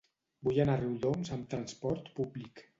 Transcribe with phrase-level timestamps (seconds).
[0.47, 2.69] Vull anar a Riudoms amb trasport públic.